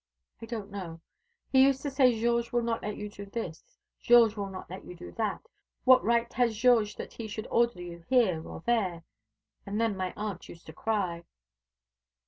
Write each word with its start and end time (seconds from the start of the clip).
"I 0.41 0.47
don't 0.47 0.71
know. 0.71 0.99
He 1.51 1.61
used 1.63 1.83
to 1.83 1.91
say 1.91 2.19
Georges 2.19 2.51
will 2.51 2.63
not 2.63 2.81
let 2.81 2.97
you 2.97 3.07
do 3.07 3.23
this; 3.27 3.77
Georges 3.99 4.35
will 4.35 4.49
not 4.49 4.67
let 4.67 4.83
you 4.83 4.95
do 4.95 5.11
that. 5.11 5.45
What 5.85 6.03
right 6.03 6.33
has 6.33 6.57
Georges 6.57 6.95
that 6.95 7.13
he 7.13 7.27
should 7.27 7.45
order 7.51 7.79
you 7.79 8.03
here 8.09 8.43
or 8.47 8.61
there? 8.65 9.03
And 9.63 9.79
then 9.79 9.95
my 9.95 10.11
aunt 10.17 10.49
used 10.49 10.65
to 10.65 10.73
cry." 10.73 11.25